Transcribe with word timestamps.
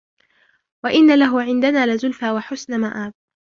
وإن 0.83 1.19
له 1.19 1.41
عندنا 1.41 1.95
لزلفى 1.95 2.31
وحسن 2.31 2.79
مآب 2.79 3.13